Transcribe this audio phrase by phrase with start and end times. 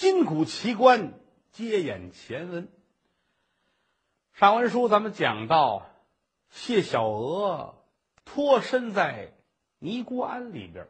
[0.00, 1.12] 今古奇观，
[1.52, 2.72] 接演前文。
[4.32, 5.90] 上文书咱们讲到，
[6.48, 7.84] 谢小娥
[8.24, 9.34] 脱身在
[9.78, 10.88] 尼姑庵里边，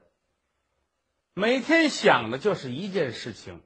[1.35, 3.61] 每天想的就是一件事情：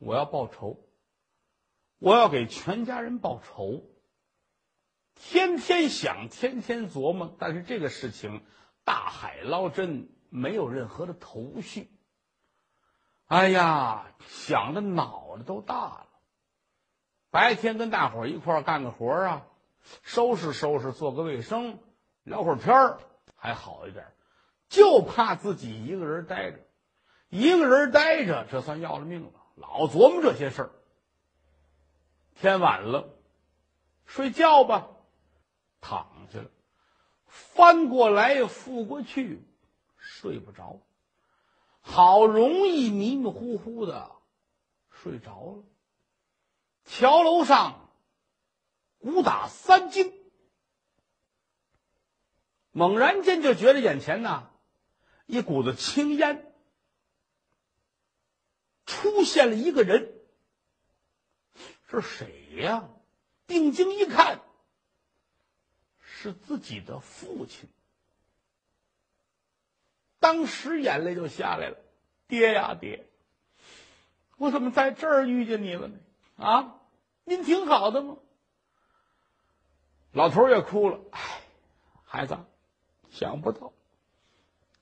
[0.00, 0.86] 我要报仇，
[1.98, 3.84] 我要给全家人报仇。
[5.14, 8.42] 天天想，天天琢磨，但是这个事情
[8.84, 11.88] 大海捞针，没有任何的头绪。
[13.26, 16.06] 哎呀，想的脑袋都大了。
[17.30, 19.46] 白天跟大伙儿一块干个活啊，
[20.02, 21.78] 收拾收拾，做个卫生，
[22.22, 23.00] 聊会儿天儿
[23.34, 24.06] 还好一点，
[24.68, 26.58] 就怕自己一个人待着，
[27.28, 29.32] 一个人待着，这算要了命了。
[29.56, 30.70] 老琢磨这些事儿。
[32.36, 33.08] 天晚了，
[34.04, 34.88] 睡觉吧，
[35.80, 36.50] 躺下了，
[37.26, 39.42] 翻过来覆过去，
[39.96, 40.78] 睡不着。
[41.88, 44.10] 好容易迷迷糊糊的
[44.90, 45.64] 睡着了，
[46.84, 47.88] 桥楼上
[48.98, 50.12] 鼓打三更，
[52.72, 54.50] 猛然间就觉得眼前呐
[55.26, 56.52] 一股子青烟，
[58.84, 60.12] 出现了一个人，
[61.88, 62.90] 是谁呀？
[63.46, 64.42] 定睛一看，
[66.00, 67.70] 是自己的父亲。
[70.18, 71.78] 当时眼泪就下来了，
[72.28, 73.06] 爹呀爹，
[74.36, 75.98] 我怎么在这儿遇见你了呢？
[76.36, 76.80] 啊，
[77.24, 78.16] 您挺好的吗？
[80.12, 81.20] 老头也哭了，哎，
[82.04, 82.38] 孩子，
[83.10, 83.72] 想不到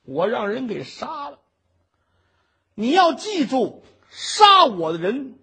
[0.03, 1.41] 我让人给杀了。
[2.75, 5.39] 你要记住，杀我的人，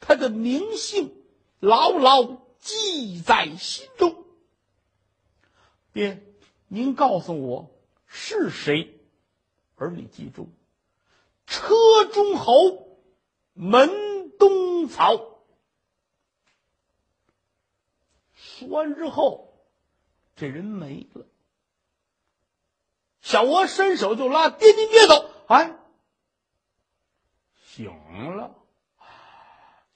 [0.00, 1.14] 他的名姓
[1.58, 4.24] 牢牢记在心中。
[5.92, 6.22] 爹，
[6.68, 7.70] 您告诉我
[8.06, 9.00] 是谁？
[9.76, 10.48] 儿你记住，
[11.46, 13.00] 车中侯
[13.52, 15.44] 门东草。
[18.34, 19.66] 说完之后，
[20.36, 21.26] 这人没了。
[23.20, 25.30] 小娥伸手就拉，爹您别走！
[25.48, 25.76] 哎，
[27.64, 27.90] 醒
[28.36, 28.54] 了，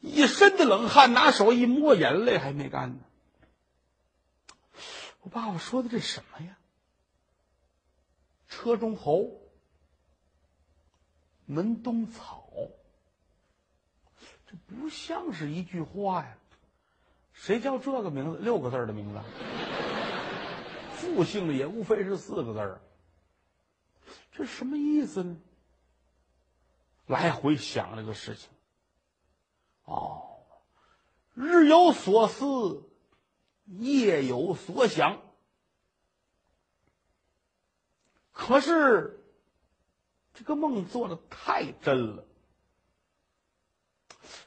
[0.01, 3.05] 一身的冷汗，拿手一摸，眼泪还没干呢。
[5.21, 6.59] 我爸爸说的这什么呀？
[8.49, 9.48] 车中侯。
[11.51, 12.45] 门东草，
[14.47, 16.37] 这不像是一句话呀！
[17.33, 19.21] 谁叫这个名字六个字的名字？
[20.93, 22.81] 复姓的也无非是四个字儿，
[24.31, 25.39] 这什么意思呢？
[27.07, 28.51] 来回想这个事情，
[29.85, 30.41] 哦，
[31.33, 32.91] 日有所思，
[33.65, 35.23] 夜有所想，
[38.33, 39.15] 可是。
[40.39, 42.25] 这个梦做的太真了，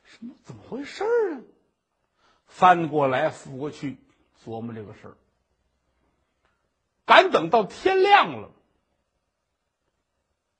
[0.05, 1.41] 什么怎么回事儿啊？
[2.45, 3.97] 翻过来覆过去
[4.41, 5.17] 琢磨这个事儿，
[7.05, 8.51] 赶等到天亮了，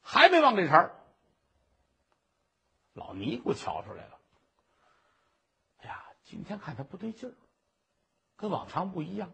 [0.02, 0.96] 还没忘这茬儿。
[2.92, 4.20] 老尼姑瞧出来了，
[5.78, 7.34] 哎呀，今天看他不对劲儿，
[8.36, 9.32] 跟往常不一样，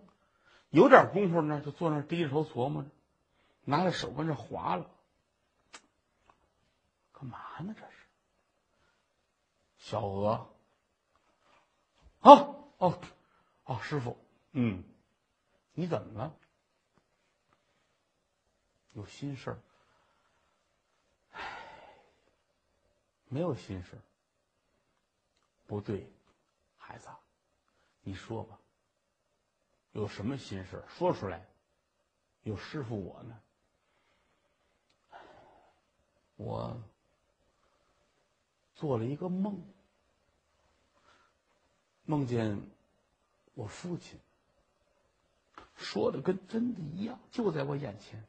[0.69, 2.89] 有点功夫呢，就坐那低着头琢磨着，
[3.63, 4.91] 拿着手跟这划了。
[7.19, 7.73] 干嘛呢？
[7.75, 8.07] 这是
[9.79, 10.55] 小娥。
[12.19, 12.31] 啊
[12.77, 13.01] 哦
[13.63, 14.15] 哦，师傅，
[14.51, 14.83] 嗯，
[15.73, 16.37] 你怎么了？
[18.93, 19.59] 有心事儿？
[23.29, 24.01] 没有心事儿。
[25.65, 26.07] 不对，
[26.77, 27.09] 孩子，
[28.01, 28.59] 你说吧，
[29.91, 30.87] 有什么心事儿？
[30.87, 31.43] 说出来。
[32.43, 33.41] 有师傅我呢，
[36.35, 36.79] 我。
[38.77, 39.59] 做了一个梦，
[42.05, 42.61] 梦见
[43.55, 44.19] 我父亲
[45.75, 48.23] 说的跟真的一样，就在我眼前。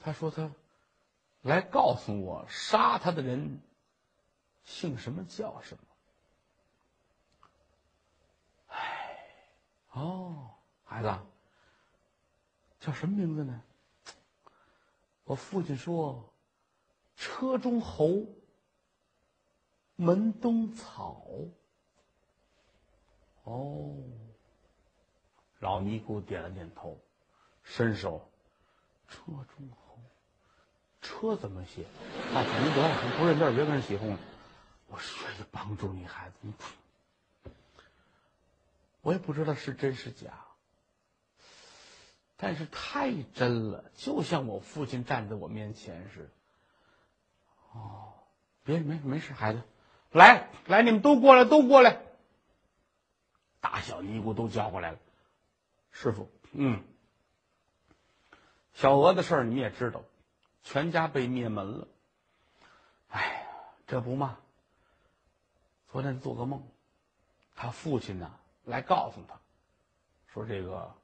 [0.00, 0.50] 他说他
[1.42, 3.60] 来告诉我，杀他的人
[4.64, 5.82] 姓什么叫什么。
[8.68, 9.28] 哎，
[9.90, 11.14] 哦，孩子，
[12.80, 13.62] 叫什么名字呢？
[15.24, 16.32] 我父亲说。
[17.18, 18.24] 车中侯，
[19.96, 21.26] 门东草。
[23.42, 23.96] 哦，
[25.58, 26.96] 老尼姑点了点头，
[27.64, 28.30] 伸手，
[29.08, 29.98] 车中侯，
[31.02, 31.82] 车怎么写？
[32.32, 34.18] 啊，您得了，不认字别跟人起哄了。
[34.86, 36.36] 我愿意帮助你，孩子。
[39.00, 40.44] 我也不知道是真是假，
[42.36, 46.30] 但是太真了，就像我父亲站在我面前似的。
[47.72, 48.14] 哦，
[48.64, 49.62] 别没没事，孩子，
[50.10, 52.00] 来来，你们都过来，都过来。
[53.60, 54.98] 大小尼姑都叫过来了。
[55.90, 56.82] 师傅，嗯，
[58.72, 60.02] 小娥的事儿你也知道，
[60.62, 61.88] 全家被灭门了。
[63.08, 63.46] 哎呀，
[63.86, 64.38] 这不嘛，
[65.90, 66.62] 昨天做个梦，
[67.56, 68.32] 他父亲呢
[68.64, 69.40] 来告诉他，
[70.32, 70.94] 说这个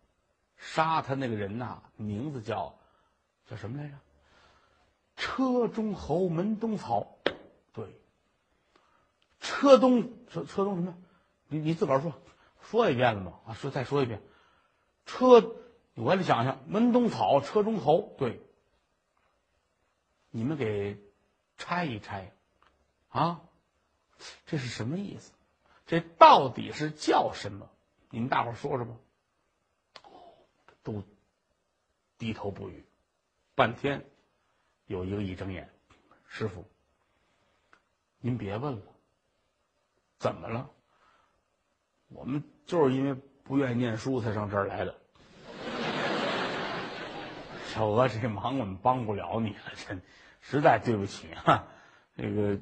[0.57, 2.75] 杀他那个人呐，名字叫
[3.47, 3.95] 叫什么来着？
[5.17, 7.19] 车中侯门东草，
[7.73, 8.01] 对，
[9.41, 10.97] 车东车车东什么？
[11.49, 12.13] 你你自个儿说，
[12.61, 13.41] 说一遍了吗？
[13.47, 14.23] 啊，说再说一遍，
[15.07, 15.57] 车，
[15.95, 18.41] 我得想想，门东草，车中侯，对，
[20.31, 21.01] 你们给
[21.57, 22.33] 拆一拆，
[23.09, 23.43] 啊，
[24.47, 25.33] 这是什么意思？
[25.87, 27.71] 这到底是叫什么？
[28.11, 28.95] 你们大伙说说吧。
[30.83, 31.03] 都
[32.19, 32.85] 低头不语，
[33.55, 34.05] 半天。
[34.87, 35.69] 有一个一睁眼，
[36.27, 36.65] 师傅，
[38.21, 38.83] 您别问了，
[40.19, 40.69] 怎么了？
[42.09, 44.95] 我们就是因为不愿意念书才上这儿来的。
[47.67, 50.01] 小娥，这忙我们帮不了你了，真
[50.41, 51.67] 实在对不起啊。
[52.15, 52.59] 那个，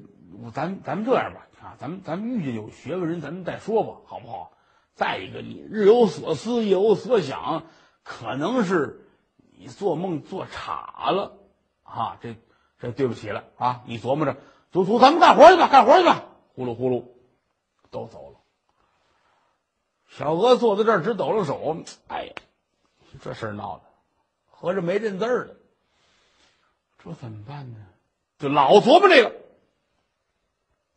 [0.51, 4.53] 咱咱们这样吧，啊，咱们咱们遇见有学问人，咱们再说吧，好不好？
[4.95, 7.65] 再一个，你日有所思，夜有所想，
[8.01, 9.05] 可能是
[9.57, 11.37] 你做梦做岔了。
[11.83, 12.35] 啊，这
[12.79, 13.83] 这对不起了啊！
[13.85, 14.37] 你琢磨着，
[14.71, 16.25] 走走，咱们干活去吧，干活去吧。
[16.55, 17.05] 呼噜呼噜，
[17.91, 18.39] 都走了。
[20.09, 21.77] 小娥坐在这儿直抖了手。
[22.07, 22.33] 哎呀，
[23.21, 23.83] 这事儿闹的，
[24.49, 25.55] 合着没认字儿的，
[27.03, 27.79] 这怎么办呢？
[28.39, 29.35] 就老琢磨这个。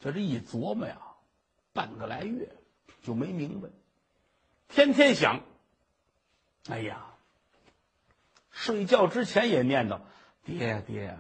[0.01, 0.99] 就这一琢磨呀，
[1.73, 2.49] 半个来月
[3.03, 3.69] 就没明白，
[4.69, 5.41] 天天想。
[6.69, 7.07] 哎呀，
[8.51, 10.01] 睡觉之前也念叨。
[10.47, 11.19] 爹爹，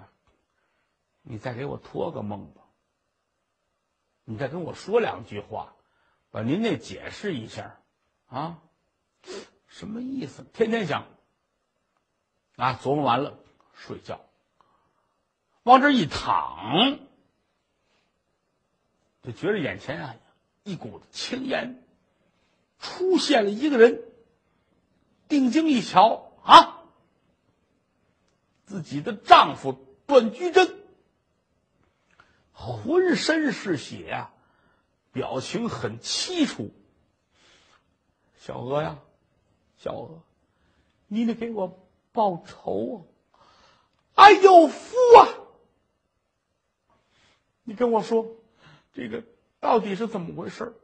[1.23, 2.63] 你再给我托个梦吧。
[4.25, 5.75] 你再跟我说两句话，
[6.31, 7.81] 把您那解释一下，
[8.29, 8.63] 啊，
[9.67, 10.45] 什么意思？
[10.53, 11.07] 天天想，
[12.55, 13.37] 啊，琢磨完了
[13.75, 14.21] 睡觉，
[15.65, 16.99] 往这一躺，
[19.23, 20.15] 就觉着眼前啊
[20.63, 21.83] 一股子青烟，
[22.79, 24.05] 出现了一个人。
[25.29, 26.76] 定睛一瞧，啊！
[28.67, 29.73] 自己的丈夫
[30.07, 30.77] 段居贞，
[32.53, 34.35] 浑身是血啊，
[35.13, 36.73] 表情很凄楚。
[38.39, 38.99] 小娥呀，
[39.79, 40.23] 小娥，
[41.07, 41.79] 你得给我
[42.13, 43.39] 报仇啊！
[44.15, 45.29] 哎呦，夫啊！
[47.63, 48.37] 你跟我说，
[48.93, 49.23] 这个
[49.61, 50.75] 到底是怎么回事？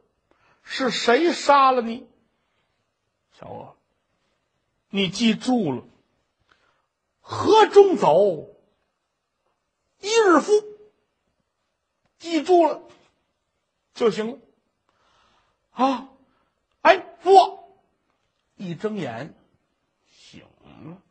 [0.61, 2.07] 是谁杀了你？
[3.33, 3.75] 小娥，
[4.89, 5.83] 你记住了。
[7.25, 8.53] 河中走，
[9.99, 10.51] 一日夫。
[12.19, 12.81] 记住了
[13.93, 14.39] 就行了。
[15.71, 16.09] 啊，
[16.81, 17.31] 哎，夫，
[18.55, 19.33] 一睁眼
[20.05, 20.41] 醒
[20.83, 21.01] 了，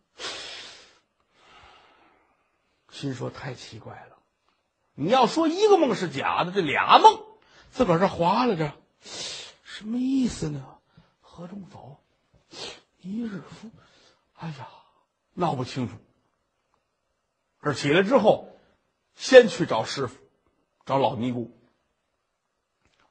[2.90, 4.18] 心说太奇怪了。
[4.94, 7.24] 你要说一个梦是假的，这俩梦
[7.70, 10.78] 自个儿这划拉着，什么意思呢？
[11.20, 11.98] 河中走，
[13.00, 13.70] 一日夫。
[14.34, 14.68] 哎呀！
[15.34, 15.96] 闹不清楚，
[17.58, 18.54] 而起来之后，
[19.14, 20.22] 先去找师傅，
[20.84, 21.50] 找老尼姑。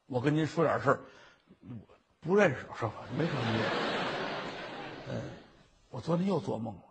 [0.06, 1.06] 我跟您说点事儿，
[2.20, 3.42] 不认识师傅，没什么。
[5.10, 5.22] 嗯，
[5.90, 6.84] 我昨天又做梦了，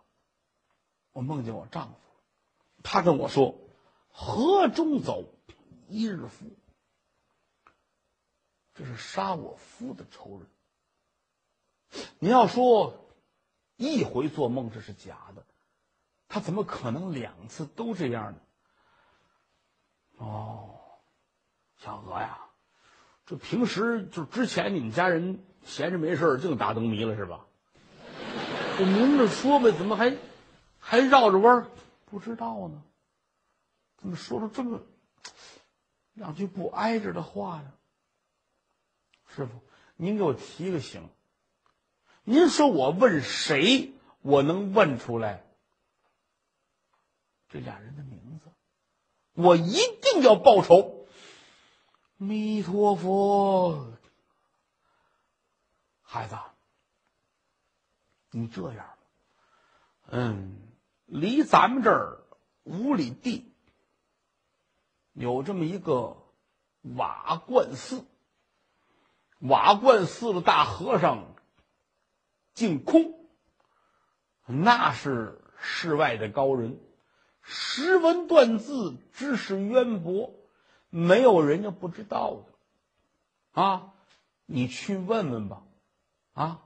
[1.13, 1.95] 我梦见我丈夫，
[2.83, 3.57] 他跟我说
[4.11, 5.23] ：“河中走，
[5.87, 6.45] 一日夫。”
[8.75, 10.47] 这是杀我夫的仇人。
[12.19, 12.97] 你要说。
[13.81, 15.43] 一回做梦这是假的，
[16.27, 18.39] 他怎么可能两次都这样呢？
[20.17, 20.79] 哦，
[21.77, 22.37] 小娥呀，
[23.25, 27.45] 这平时就之前你们家人闲着没事净打灯谜了是吧？
[28.77, 30.15] 就明着说呗，怎么还
[30.79, 31.67] 还绕着弯儿？
[32.05, 32.83] 不知道呢？
[33.97, 34.79] 怎么说出这么
[36.13, 37.71] 两句不挨着的话呀？
[39.27, 39.51] 师傅，
[39.95, 41.09] 您给我提个醒。
[42.23, 45.43] 您说我问谁，我能问出来
[47.49, 48.51] 这俩人的名字？
[49.33, 51.07] 我一定要报仇！
[52.17, 53.97] 弥陀佛，
[56.03, 56.37] 孩子，
[58.29, 58.89] 你这样，
[60.07, 60.61] 嗯，
[61.05, 62.23] 离咱们这儿
[62.63, 63.51] 五里地
[65.13, 66.17] 有这么一个
[66.81, 68.05] 瓦罐寺，
[69.39, 71.25] 瓦罐寺的大和尚。
[72.53, 73.13] 净空，
[74.45, 76.79] 那是世外的高人，
[77.41, 80.33] 识文断字，知识渊博，
[80.89, 82.43] 没有人家不知道
[83.53, 83.93] 的，啊，
[84.45, 85.63] 你去问问吧，
[86.33, 86.61] 啊，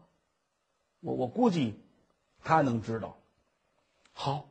[1.01, 1.79] 我我估计
[2.43, 3.17] 他能知道。
[4.11, 4.49] 好，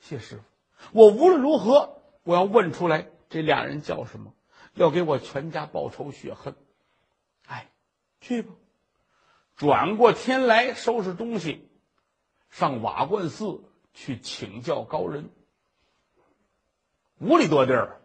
[0.00, 0.42] 谢师傅，
[0.92, 4.34] 我无论如何我要问出来这俩人叫什么，
[4.74, 6.54] 要给我全家报仇雪恨。
[7.46, 7.70] 哎，
[8.20, 8.52] 去吧，
[9.56, 11.68] 转过天来收拾东西，
[12.50, 15.30] 上瓦罐寺去请教高人。
[17.18, 18.00] 五里多地儿，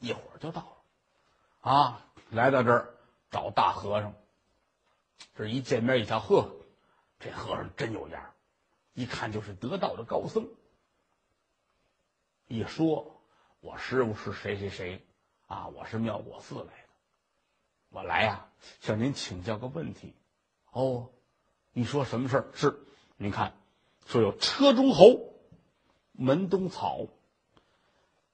[0.00, 1.70] 一会儿就到了。
[1.70, 2.94] 啊，来到这儿
[3.30, 4.14] 找大和尚。
[5.36, 6.50] 这一见面一瞧，呵，
[7.20, 8.34] 这和尚真有样
[8.92, 10.48] 一看就是得道的高僧。
[12.48, 13.20] 一说，
[13.60, 15.06] 我师傅是谁谁谁，
[15.46, 16.88] 啊，我是妙果寺来的，
[17.88, 18.48] 我来呀，
[18.80, 20.14] 向您请教个问题。
[20.74, 21.08] 哦，
[21.72, 22.50] 你说什么事儿？
[22.52, 22.84] 是，
[23.16, 23.56] 您看，
[24.06, 25.32] 说有车中侯，
[26.12, 27.06] 门东草。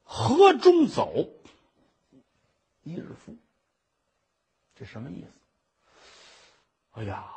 [0.02, 1.28] 河中走，
[2.82, 3.36] 一日复。
[4.74, 5.30] 这什么意思？
[6.92, 7.30] 哎呀，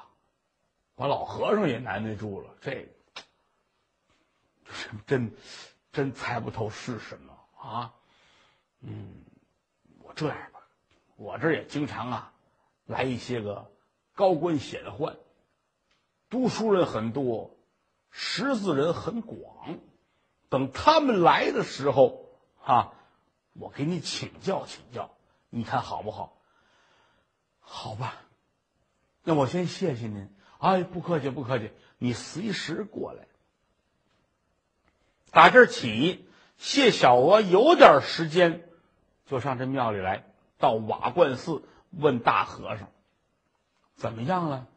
[0.96, 2.56] 把老和尚也难为住了。
[2.62, 2.88] 这，
[5.06, 5.36] 真
[5.92, 7.94] 真猜不透是什么啊？
[8.80, 9.24] 嗯，
[10.00, 10.66] 我这样吧，
[11.18, 12.34] 我这也经常啊，
[12.86, 13.70] 来一些个
[14.16, 15.18] 高官显宦，
[16.30, 17.56] 读书人很多，
[18.12, 19.80] 识字人很广。
[20.50, 22.22] 等他们来的时候。
[22.66, 22.94] 啊，
[23.52, 25.10] 我给你请教请教，
[25.50, 26.38] 你看好不好？
[27.60, 28.22] 好吧，
[29.26, 30.34] 那我先谢谢您。
[30.60, 33.28] 哎，不客气不客气，你随时过来。
[35.32, 38.64] 打这起，谢小娥有点时间，
[39.26, 40.24] 就上这庙里来，
[40.58, 42.93] 到瓦罐寺问大和尚
[43.96, 44.68] 怎么样了。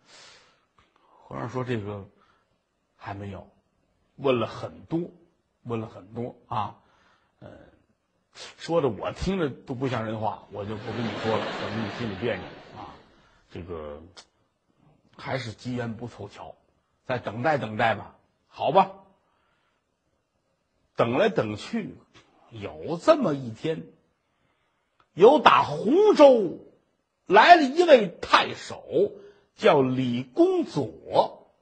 [1.25, 2.09] 和尚说：“这个
[2.97, 3.51] 还没有，
[4.17, 5.11] 问了很多，
[5.63, 6.77] 问了很多啊，
[7.41, 7.51] 呃。”
[8.59, 12.45] 说的我听着都不像人话，我就不跟你说了，省得你心里别扭
[12.77, 12.93] 啊。
[13.51, 14.03] 这个
[15.17, 16.55] 还是机缘不凑巧，
[17.07, 18.15] 再等待等待吧，
[18.47, 18.91] 好吧。
[20.97, 21.97] 等来等去，
[22.51, 23.87] 有这么一天，
[25.15, 26.59] 有打洪州
[27.27, 29.13] 来了一位太守，
[29.55, 31.53] 叫李公佐。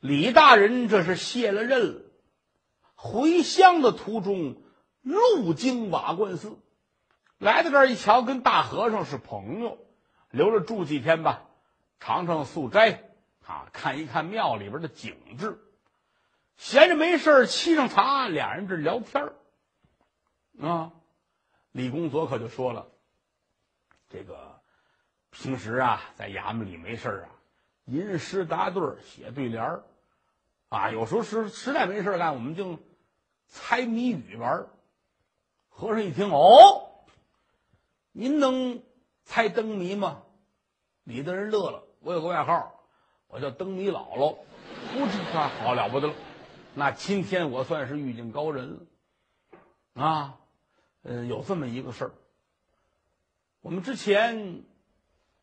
[0.00, 2.02] 李大人这是卸了任了，
[2.94, 4.56] 回乡的途中。
[5.02, 6.58] 路经瓦罐寺，
[7.38, 9.78] 来到这儿一瞧，跟大和尚是朋友，
[10.32, 11.44] 留着住几天吧，
[12.00, 13.04] 尝尝素斋
[13.46, 15.60] 啊，看一看庙里边的景致。
[16.56, 19.36] 闲着没事沏上茶，俩人这聊天儿
[20.60, 20.90] 啊，
[21.70, 22.88] 李公佐可就说了
[24.08, 24.60] ：“这个
[25.30, 27.28] 平时啊，在衙门里没事啊，
[27.84, 29.80] 吟诗答对写对联
[30.68, 32.78] 啊，有时候实实在没事干，我们就
[33.46, 34.66] 猜谜语玩
[35.68, 37.04] 和尚一听，哦，
[38.12, 38.82] 您能
[39.24, 40.22] 猜灯谜吗？
[41.04, 41.82] 李大人乐了。
[42.00, 42.80] 我有个外号，
[43.26, 44.36] 我叫灯谜姥姥。
[44.92, 46.14] 不知他好了不得了。
[46.74, 48.78] 那今天我算是遇见高人
[49.94, 50.38] 了啊！
[51.02, 52.12] 呃，有这么一个事儿。
[53.66, 54.62] 我们之前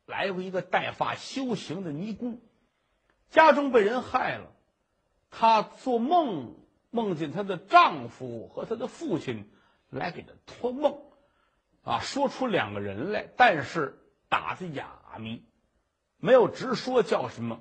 [0.06, 2.40] 来过一个带发修行的尼姑，
[3.30, 4.50] 家中被人害了，
[5.30, 6.56] 她做梦
[6.90, 9.52] 梦见她的丈夫和她的父亲。
[9.90, 11.02] 来给她托梦，
[11.84, 14.00] 啊，说出两个人来，但是
[14.30, 15.44] 打的哑谜，
[16.18, 17.60] 没有直说叫什么，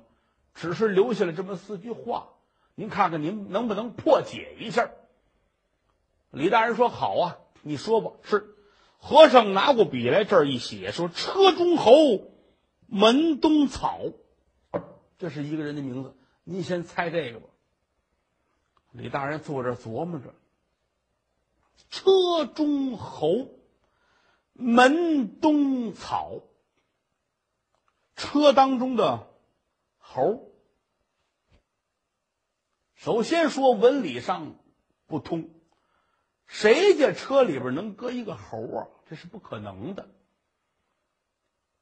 [0.53, 2.29] 只是留下了这么四句话。
[2.73, 4.89] 您看看，您能不能破解一下？
[6.31, 8.52] 李大人说：“好啊，你说吧。”是
[9.05, 11.91] 和尚拿过笔来，这儿一写，说：“车中侯，
[12.87, 13.99] 门东草。”
[15.19, 16.15] 这是一个人的名字。
[16.45, 17.47] 您先猜这个吧。
[18.93, 20.33] 李大人坐这琢磨着。
[21.89, 23.49] 车中侯，
[24.53, 26.39] 门东草。
[28.15, 29.27] 车当中的
[29.97, 30.49] 猴，
[32.95, 34.55] 首先说文理上
[35.07, 35.49] 不通，
[36.45, 38.87] 谁家车里边能搁一个猴啊？
[39.09, 40.09] 这是不可能的。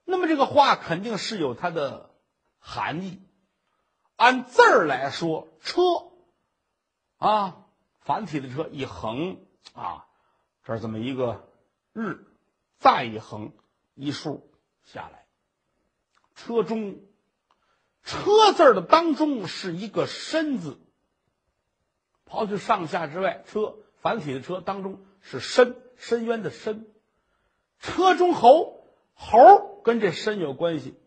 [0.03, 2.13] 那么这个话肯定是有它的
[2.59, 3.21] 含义。
[4.15, 5.81] 按字儿来说，车
[7.17, 7.65] 啊，
[7.99, 9.45] 繁体的车一横。
[9.73, 10.07] 啊，
[10.63, 11.47] 这儿这么一个
[11.93, 12.25] 日，
[12.77, 13.53] 再一横
[13.93, 14.51] 一竖
[14.83, 15.27] 下来，
[16.35, 16.99] 车中
[18.03, 20.77] 车字的当中是一个深字。
[22.25, 26.90] 刨去上下之外，车繁体的车当中是深深渊的深。
[27.81, 28.81] 车中猴
[29.13, 30.97] 猴跟这申有关系。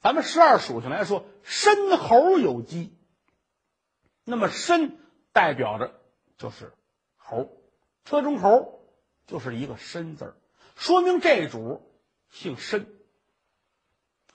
[0.00, 2.92] 咱们十二属性来说，申猴有鸡，
[4.24, 4.98] 那么申
[5.32, 5.94] 代表着。
[6.38, 6.72] 就是
[7.18, 7.50] 猴，
[8.06, 8.80] 车中猴
[9.26, 10.34] 就是一个申字儿，
[10.74, 11.82] 说明这主
[12.30, 12.86] 姓申。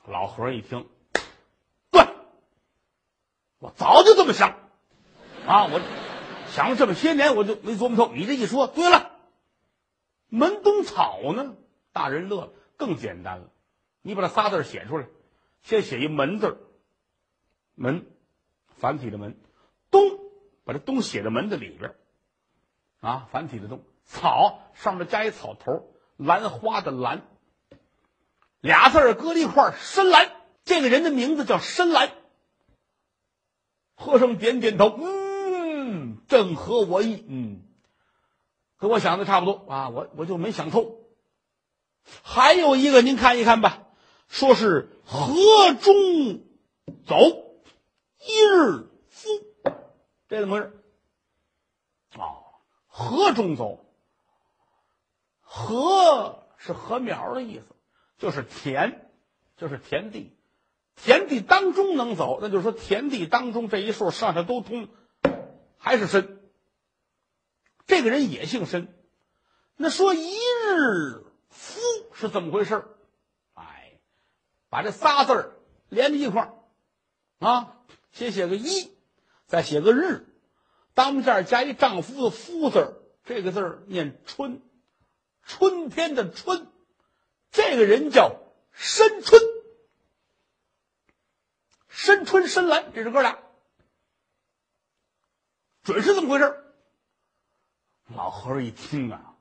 [0.05, 0.87] 老和尚一听，
[1.89, 2.07] 对，
[3.57, 4.51] 我早就这么想，
[5.47, 5.81] 啊，我
[6.51, 8.13] 想了这么些年，我就没琢磨透。
[8.13, 9.14] 你这一说，对了，
[10.35, 11.55] 门冬草呢？
[11.91, 13.49] 大人乐了，更简单了，
[14.01, 15.07] 你把这仨字写出来，
[15.61, 16.57] 先写一门字
[17.73, 18.05] 门，
[18.67, 19.37] 繁体的门，
[19.89, 20.01] 冬，
[20.65, 21.95] 把这冬写在门的里边
[22.99, 27.25] 啊，繁体的冬，草上面加一草头，兰花的兰。
[28.59, 30.31] 俩字儿搁一块儿，深蓝。
[30.63, 32.11] 这个人的名字叫深蓝。
[33.95, 37.61] 和尚点点头，嗯，正合我意，嗯，
[38.75, 39.89] 和我想的差不多啊。
[39.89, 40.99] 我我就没想透。
[42.23, 43.87] 还有一个，您看一看吧，
[44.27, 46.43] 说是河中
[47.05, 47.17] 走，
[48.19, 49.29] 一日夫，
[50.27, 50.83] 这怎么回事？
[52.17, 52.43] 哦，
[52.87, 53.85] 河中走，
[55.41, 57.65] 河是禾苗的意思。
[58.17, 59.11] 就是田，
[59.57, 60.31] 就是田地，
[60.95, 64.87] 田地当中能走，那就是说田地当中这一竖上下都通，
[65.77, 66.34] 还是深。
[67.87, 68.93] 这个人也姓申，
[69.75, 71.79] 那说一日夫
[72.13, 72.83] 是怎么回事
[73.53, 73.99] 哎，
[74.69, 75.51] 把这仨字儿
[75.89, 76.53] 连在一块儿。
[77.39, 77.77] 啊，
[78.11, 78.91] 先写个一，
[79.45, 80.25] 再写个日，
[80.93, 84.61] 当间加一丈夫的夫字儿，这个字儿念春，
[85.43, 86.71] 春天的春。
[87.51, 89.41] 这个人叫申春，
[91.87, 93.39] 申春申兰，这是哥俩，
[95.83, 96.64] 准是这么回事
[98.13, 99.35] 老和尚一听啊，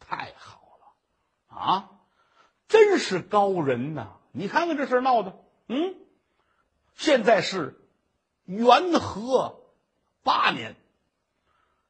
[0.00, 1.90] 太好了啊，
[2.66, 4.18] 真是高人呐！
[4.32, 5.38] 你看看这事闹的，
[5.68, 5.96] 嗯，
[6.94, 7.78] 现在是
[8.44, 9.60] 元和
[10.22, 10.76] 八年，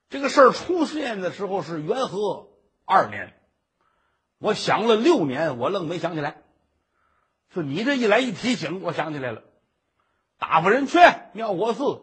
[0.08, 2.48] 这个事儿出现的时候是元和
[2.84, 3.32] 二年。
[4.38, 6.42] 我想了六年，我愣没想起来。
[7.54, 9.42] 就你这一来一提醒，我想起来了。
[10.38, 10.98] 打发人去
[11.32, 12.02] 妙国寺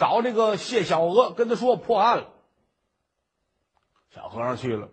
[0.00, 2.32] 找这个谢小娥，跟他说破案了。
[4.08, 4.88] 小和尚去了，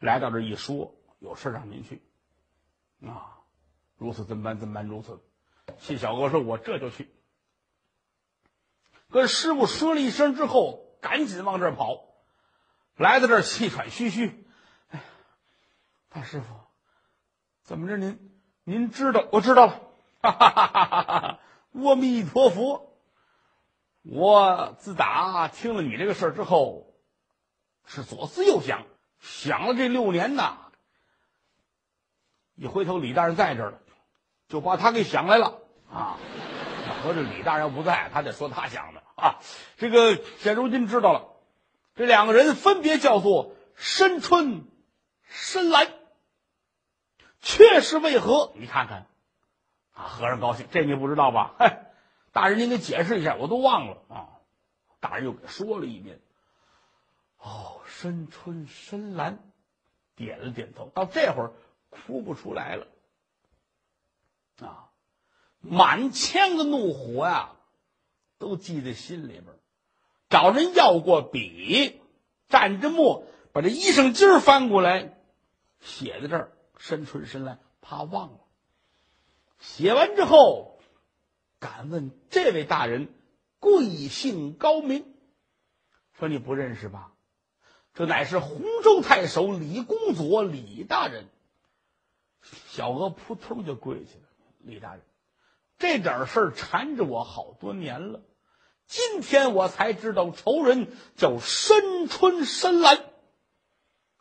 [0.00, 2.02] 来到这一说，有事让您去。
[3.06, 3.38] 啊，
[3.96, 4.58] 如此这般？
[4.58, 4.88] 这般？
[4.88, 5.20] 如此。
[5.78, 7.14] 谢小娥说：“我这就去。”
[9.12, 12.06] 跟师傅说了一声之后，赶紧往这儿跑。
[12.96, 14.48] 来到这儿，气喘吁吁。
[14.88, 15.04] 哎呀
[16.08, 16.46] 大师傅，
[17.62, 17.96] 怎么着？
[17.96, 18.32] 您
[18.64, 19.28] 您知道？
[19.30, 19.80] 我知道了。
[20.22, 21.40] 哈哈哈哈哈哈！
[21.72, 22.89] 阿弥陀佛！
[24.02, 26.94] 我自打听了你这个事儿之后，
[27.84, 28.86] 是左思右想，
[29.18, 30.58] 想了这六年呐。
[32.54, 33.78] 一回头，李大人在这儿了，
[34.48, 35.60] 就把他给想来了
[35.90, 36.18] 啊。
[37.02, 39.40] 合着李大人不在，他得说他想的啊。
[39.76, 41.28] 这个现如今知道了，
[41.94, 44.66] 这两个人分别叫做申春、
[45.24, 45.88] 申兰。
[47.42, 48.52] 却是为何？
[48.56, 49.06] 你看看，
[49.94, 51.54] 啊，和尚高兴，这你不知道吧？
[51.58, 51.89] 嗨，
[52.32, 54.28] 大人您给解释一下，我都忘了啊。
[55.00, 56.20] 大人又给说了一遍。
[57.38, 59.38] 哦，深春、深蓝，
[60.14, 60.90] 点了点头。
[60.94, 61.52] 到这会儿，
[61.88, 62.86] 哭不出来了，
[64.60, 64.90] 啊，
[65.60, 67.52] 满腔的怒火呀，
[68.38, 69.46] 都记在心里边。
[70.28, 72.00] 找人要过笔，
[72.48, 75.18] 蘸着墨，把这衣裳襟翻过来，
[75.80, 76.52] 写在这儿。
[76.76, 78.38] 深春深蓝，怕忘了。
[79.58, 80.69] 写完之后，
[81.60, 83.08] 敢问这位大人
[83.60, 85.04] 贵姓高明？
[86.18, 87.12] 说你不认识吧？
[87.94, 91.28] 这乃是洪州太守李公佐李大人。
[92.68, 94.26] 小娥扑通就跪下了。
[94.58, 95.02] 李大人，
[95.78, 98.22] 这点事儿缠着我好多年了，
[98.86, 103.04] 今天我才知道仇人叫申春申兰。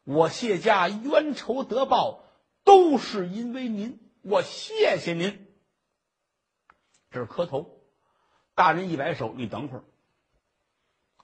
[0.04, 2.26] 我谢家冤仇得报。
[2.66, 5.49] 都是因为您，我谢谢您。
[7.12, 7.82] 这是磕头，
[8.54, 9.84] 大人一摆手，你等会儿。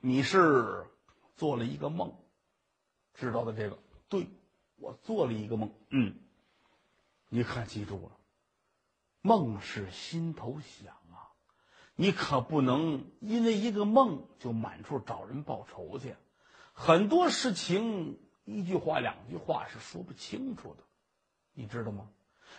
[0.02, 0.88] 你是
[1.36, 2.16] 做了一个梦，
[3.14, 3.78] 知道的这个？
[4.10, 4.28] 对，
[4.78, 5.72] 我做了一个梦。
[5.90, 6.16] 嗯，
[7.30, 8.18] 你可记住了，
[9.22, 11.34] 梦是心头想啊，
[11.96, 16.16] 你可不能因为一个梦就满处找人报仇去。
[16.74, 20.84] 很多事情，一句话两句话是说不清楚的。
[21.54, 22.10] 你知道吗？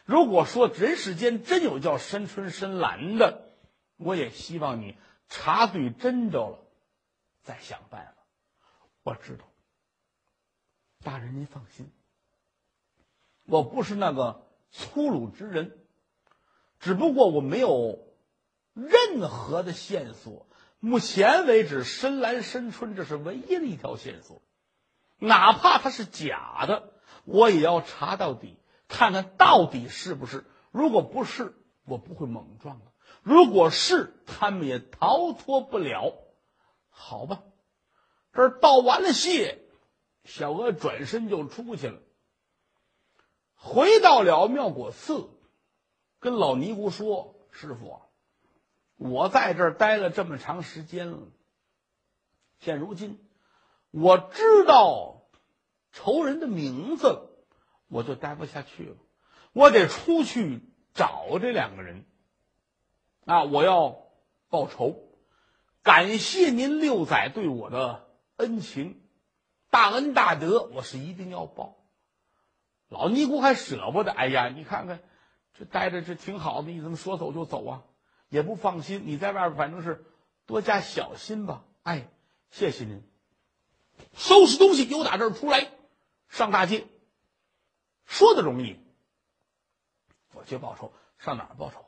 [0.05, 3.51] 如果说人世间真有叫深春深兰的，
[3.97, 4.97] 我也希望你
[5.29, 6.59] 查对真着了，
[7.43, 8.13] 再想办法。
[9.03, 9.45] 我知道，
[11.03, 11.91] 大人您放心，
[13.45, 15.79] 我不是那个粗鲁之人，
[16.81, 17.99] 只不过我没有
[18.75, 20.47] 任何的线索，
[20.81, 24.43] 目前为止，深蓝深春这是唯一的一条线索，
[25.19, 26.93] 哪怕它是假的，
[27.25, 30.45] 我也要查到底，看看到底是不是。
[30.71, 32.87] 如果不是，我不会猛撞的；
[33.23, 36.15] 如果是，他们也逃脱不了。
[36.89, 37.43] 好吧，
[38.33, 39.65] 这儿道完了谢，
[40.25, 42.01] 小娥转身就出去了，
[43.55, 45.31] 回到了妙果寺，
[46.19, 48.01] 跟老尼姑说：“师傅。”
[48.99, 51.19] 我在这儿待了这么长时间了，
[52.59, 53.29] 现如今
[53.91, 55.29] 我知道
[55.93, 57.26] 仇人的名字，
[57.89, 58.97] 我就待不下去了。
[59.53, 60.61] 我得出去
[60.93, 62.05] 找这两个人
[63.25, 63.45] 啊！
[63.45, 64.03] 我要
[64.49, 65.03] 报仇，
[65.83, 69.01] 感谢您六载对我的恩情，
[69.71, 71.77] 大恩大德，我是一定要报。
[72.89, 75.01] 老尼姑还舍不得，哎呀，你看看
[75.59, 77.83] 这待着这挺好的，你怎么说走就走啊？
[78.29, 80.05] 也不放心，你在外边反正是
[80.45, 81.65] 多加小心吧。
[81.83, 82.09] 哎，
[82.51, 83.03] 谢谢您。
[84.15, 85.71] 收拾东西，由打这儿出来，
[86.29, 86.87] 上大街。
[88.07, 88.81] 说的容易，
[90.33, 91.85] 我去报仇，上哪儿报仇？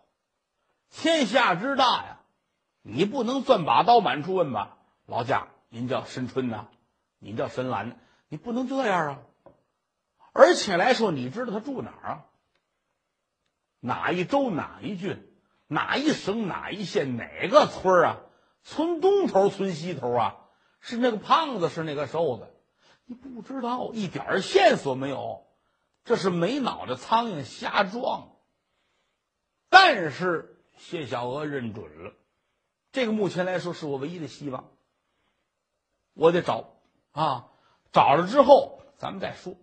[0.91, 2.21] 天下之大呀，
[2.83, 4.79] 你不能钻把刀满处问吧？
[5.07, 6.69] 劳驾，您叫申春呐，
[7.19, 9.19] 您叫申兰，你不能这样啊。
[10.33, 12.25] 而且来说，你知道他住哪儿啊？
[13.81, 15.25] 哪一州哪一郡？
[15.67, 18.17] 哪一省哪一县哪个村啊？
[18.63, 20.37] 村东头村西头啊？
[20.81, 22.55] 是那个胖子是那个瘦子？
[23.05, 25.47] 你不知道，一点线索没有，
[26.09, 28.31] 这是没脑袋苍蝇瞎撞。
[29.69, 32.15] 但是谢小娥认准了，
[32.93, 34.71] 这个目前来说是我唯一的希望。
[36.15, 36.73] 我得找
[37.13, 37.51] 啊，
[37.93, 39.55] 找了之后咱们再说。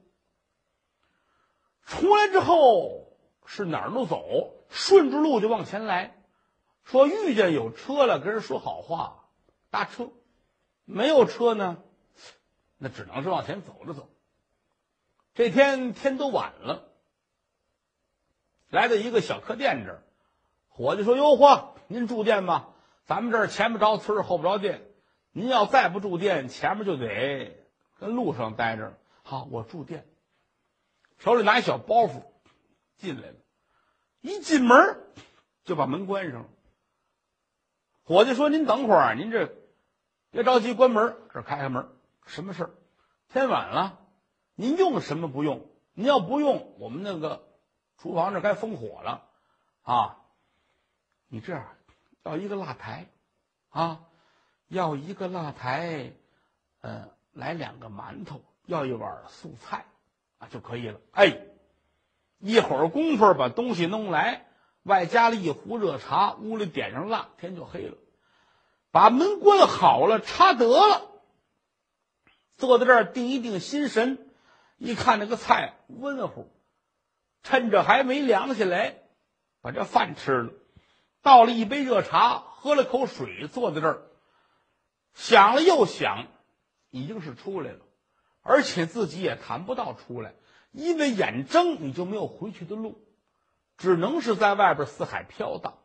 [1.82, 4.52] 出来之后是哪儿都走。
[4.70, 6.16] 顺着路就往前来，
[6.84, 9.30] 说遇见有车了，跟人说好话，
[9.70, 10.12] 搭车；
[10.84, 11.82] 没有车呢，
[12.78, 14.10] 那只能是往前走着走。
[15.36, 16.88] 这天天都晚了，
[18.70, 20.04] 来到一个小客店这儿，
[20.70, 22.70] 伙计说：“哟嚯，您住店吗？
[23.04, 24.82] 咱们这儿前不着村后不着店，
[25.32, 27.54] 您要再不住店，前面就得
[28.00, 28.98] 跟路上待着。
[29.24, 30.08] 好，我住店，
[31.18, 32.24] 手里拿一小包袱
[32.96, 33.36] 进来了。”
[34.22, 35.04] 一进门
[35.66, 36.50] 就把门关上了。
[38.04, 39.54] 伙计说：“您等会儿，您这
[40.32, 41.90] 别着急关门，这开开门。
[42.26, 42.70] 什么事儿？
[43.28, 44.00] 天晚了，
[44.56, 45.68] 您用什么不用？
[45.94, 47.48] 您要不用，我们那个
[47.98, 49.24] 厨房这该封火了
[49.84, 50.18] 啊！
[51.28, 51.68] 你这样
[52.24, 53.08] 要一个蜡台
[53.70, 54.02] 啊，
[54.68, 56.12] 要一个蜡台，
[56.82, 59.86] 嗯，来两个馒头，要一碗素菜
[60.40, 61.00] 啊就可以了。
[61.12, 61.42] 哎。”
[62.38, 64.46] 一会儿功夫把东西弄来，
[64.84, 67.98] 外加了一壶热茶，屋里点上蜡，天就黑了。
[68.92, 71.10] 把门关好了，插得了。
[72.58, 74.25] 坐在这儿定一定心神，
[74.78, 76.52] 一看那个菜温乎，
[77.44, 78.98] 趁着还没凉下来，
[79.62, 80.54] 把这饭吃了，
[81.22, 84.04] 倒了一杯热茶，喝了口水，坐在这儿
[85.14, 86.28] 想了又想，
[86.90, 87.80] 已经是出来了，
[88.42, 90.36] 而且自己也谈不到出来。
[90.72, 93.02] 因为眼睁，你就没有回去的路，
[93.78, 95.78] 只能是在外边四海飘荡，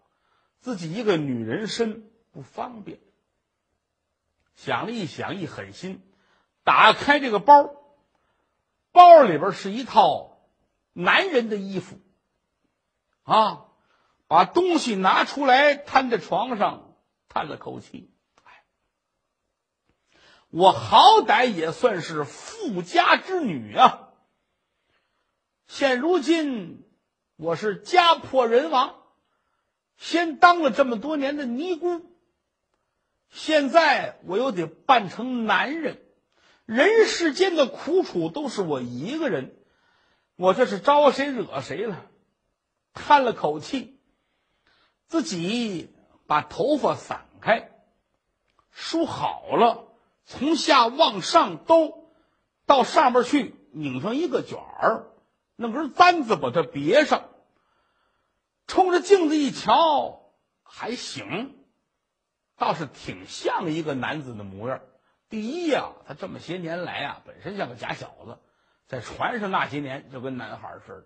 [0.59, 2.99] 自己一个女人身不方便。
[4.57, 6.03] 想了一想，一狠心，
[6.65, 7.73] 打开这个包，
[8.93, 10.41] 包里边是一套
[10.93, 11.99] 男人的衣服，
[13.23, 13.67] 啊，
[14.27, 16.97] 把东西拿出来摊在床上，
[17.29, 18.13] 叹了口气，
[18.45, 18.65] 哎，
[20.49, 24.09] 我好歹也算是富家之女啊。
[25.69, 26.85] 现如今，
[27.37, 28.97] 我是家破人亡，
[29.97, 32.11] 先当了这么多年的尼姑，
[33.29, 36.05] 现在我又得扮成男人，
[36.71, 39.57] 人世间的苦楚都是我一个人，
[40.37, 42.07] 我这是招谁惹谁了？
[42.95, 43.99] 叹了口气，
[45.09, 45.93] 自己
[46.29, 47.73] 把头发散开，
[48.71, 49.89] 梳好了，
[50.25, 52.13] 从下往上兜，
[52.67, 55.09] 到上边去拧上一个卷儿。
[55.57, 57.31] 弄根簪子把它别上，
[58.69, 61.59] 冲着镜子一瞧，还行，
[62.57, 64.81] 倒是挺像一个男子的模样。
[65.31, 68.37] 第一呀，他这么些年来啊，本身像个假小子，
[68.87, 71.05] 在船上那些年就跟男孩似的。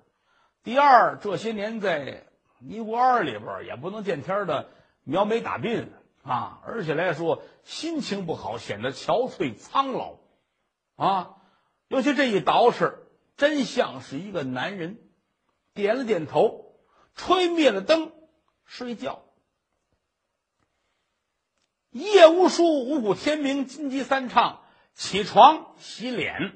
[0.65, 2.27] 第二，这些年在
[2.59, 4.71] 尼姑庵里边也不能见天的
[5.05, 5.87] 描眉打鬓
[6.25, 10.17] 啊，而且来说心情不好，显得憔悴苍老
[10.97, 11.37] 啊。
[11.87, 12.95] 尤其这一捯饬。
[13.37, 14.97] 真像是一个男人，
[15.73, 16.77] 点了点头，
[17.17, 18.13] 吹灭了灯，
[18.65, 19.25] 睡觉。
[21.95, 24.63] 夜无书，五谷天明，金鸡三唱，
[24.95, 26.51] 起床洗脸，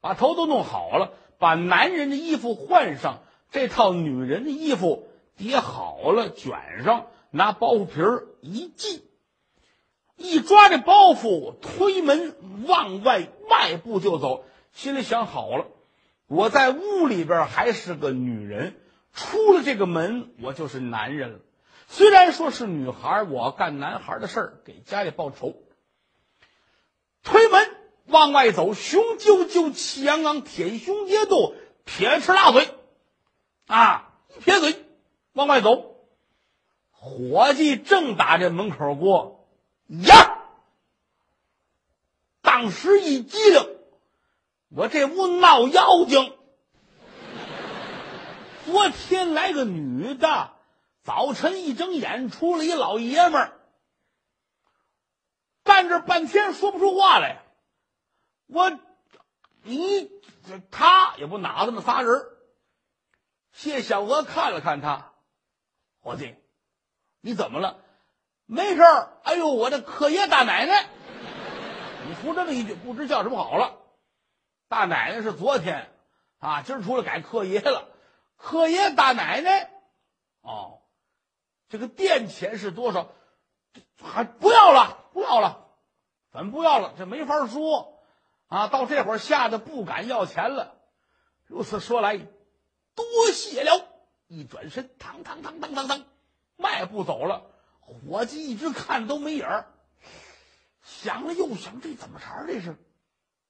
[0.00, 3.18] 把头都弄好了，把男人的衣服换上，
[3.50, 9.02] 这套女人的衣服叠好了，卷上，拿包袱皮儿一系，
[10.14, 12.36] 一抓这包袱，推门
[12.68, 15.66] 往外迈步就走，心里想好了，
[16.28, 18.76] 我在屋里边还是个女人。
[19.12, 21.38] 出了这个门，我就是男人了。
[21.88, 25.54] 虽然说是女孩，我干男孩的事儿，给家里报仇。
[27.22, 32.68] 推门往外走，雄赳赳，气昂昂，天雄结肚，撇齿大嘴，
[33.66, 34.84] 啊，一撇嘴
[35.32, 35.96] 往外走。
[36.90, 39.48] 伙计正打这门口过，
[39.88, 40.42] 呀！
[42.42, 43.76] 当时一激灵，
[44.70, 46.32] 我这屋闹妖精。
[48.64, 50.50] 昨天来个女的，
[51.06, 53.60] 早晨一睁眼出来一老爷们儿，
[55.62, 57.44] 站这半天说不出话来。
[58.48, 58.76] 我，
[59.62, 60.10] 你，
[60.72, 62.26] 他也不哪这么仨人。
[63.52, 65.12] 谢小娥看了看他，
[66.00, 66.34] 伙计，
[67.20, 67.78] 你怎么了？
[68.44, 69.20] 没事儿。
[69.22, 70.88] 哎呦，我的柯爷大奶奶，
[72.08, 73.78] 你说这么一句，不知叫什么好了。
[74.66, 75.88] 大奶奶是昨天
[76.38, 77.88] 啊，今儿出来改客爷了。
[78.36, 79.70] 客爷大奶奶，
[80.40, 80.82] 哦，
[81.68, 83.08] 这个店钱是多少？
[84.02, 85.66] 还不要了，不要了，
[86.32, 86.94] 怎么不要了？
[86.96, 88.00] 这没法说
[88.48, 88.68] 啊！
[88.68, 90.76] 到这会儿吓得不敢要钱了。
[91.46, 93.88] 如此说来，多谢了。
[94.28, 96.04] 一转身，当当当当当当，
[96.56, 97.46] 迈步走了。
[97.80, 99.66] 伙计一直看都没影儿，
[100.82, 102.76] 想了又想，这怎么茬这是？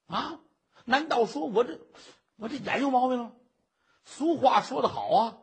[0.07, 0.40] 啊？
[0.85, 1.81] 难道说我这
[2.37, 3.33] 我这眼有毛病了？
[4.05, 5.38] 俗话说得好啊，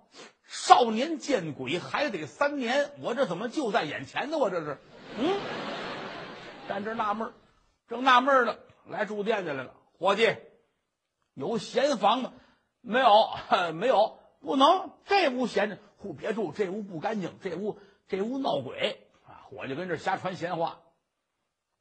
[0.53, 2.91] 少年见鬼还得三年。
[2.99, 4.37] 我这怎么就在眼前呢？
[4.37, 4.77] 我这是，
[5.17, 5.39] 嗯，
[6.69, 7.33] 站这纳闷
[7.87, 8.55] 正纳闷呢，
[8.87, 9.73] 来住店的来了。
[9.97, 10.35] 伙计，
[11.33, 12.33] 有闲房吗？
[12.81, 13.09] 没有，
[13.73, 14.91] 没有，不能。
[15.05, 19.49] 这屋闲着，户别住，这屋不干净，这屋这屋闹鬼啊！
[19.49, 20.81] 伙计跟这瞎传闲话。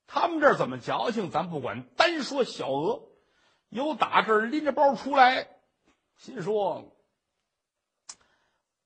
[0.07, 1.83] 他们这怎么矫情，咱不管。
[1.99, 3.03] 单说小娥，
[3.69, 5.49] 有打这儿拎着包出来。
[6.17, 6.91] 心说：“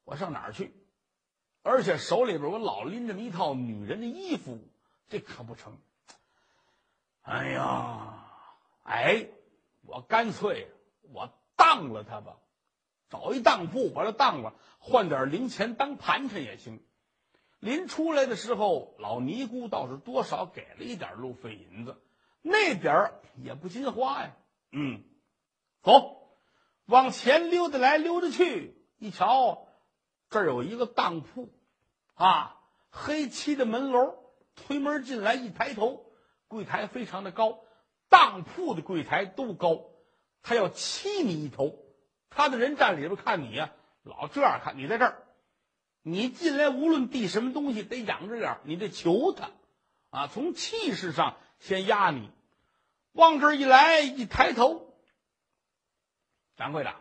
[0.07, 0.73] 我上哪儿去？
[1.63, 4.61] 而且手里边我老拎着一套女人的衣服，
[5.09, 5.77] 这可不成。
[7.23, 8.25] 哎呀，
[8.85, 9.27] 哎，
[9.83, 10.71] 我干脆
[11.13, 12.37] 我当了他吧，
[13.11, 16.81] 找一当铺把他当了，换点零钱当盘缠也行。
[17.59, 22.01] 临出来的时候，老尼姑倒是多少给了一点路费银子，
[22.43, 23.11] 那点
[23.43, 24.37] 也不禁花呀。
[24.71, 25.03] 嗯，
[25.83, 26.15] 走。”
[26.87, 29.66] 往前溜达来溜达去，一瞧，
[30.37, 31.49] 这儿有一个当铺，
[32.13, 34.19] 啊，黑漆的门楼，
[34.55, 36.05] 推门进来一抬头，
[36.47, 37.61] 柜台非常的高，
[38.11, 39.87] 当铺的柜台都高，
[40.43, 41.79] 他要七米一头，
[42.29, 43.73] 他的人站里边看你呀，
[44.03, 45.23] 老这样看你在这儿，
[46.03, 49.53] 你进来无论递什么东西得仰着脸，你得求他，
[50.11, 52.31] 啊，从气势上先压你，
[53.13, 54.95] 往这儿一来一抬头。
[56.57, 56.95] 掌柜的，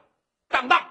[0.47, 0.89] 当当，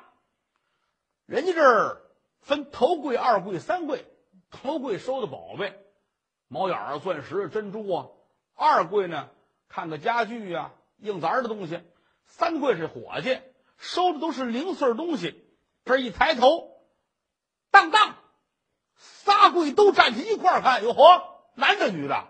[1.25, 2.03] 人家这儿
[2.45, 4.07] 分头柜、二柜、三柜。
[4.51, 5.77] 头柜收的宝贝，
[6.47, 8.11] 猫眼啊、钻石、珍珠啊；
[8.55, 9.29] 二柜呢，
[9.69, 11.79] 看个家具啊、硬杂的东西；
[12.25, 13.41] 三柜是伙计，
[13.79, 15.45] 收的都是零碎东西。
[15.85, 16.71] 这一抬头，
[17.73, 18.15] 当当，
[18.95, 21.23] 仨柜都站起一块儿看，哟呵，
[21.57, 22.29] 男的女的？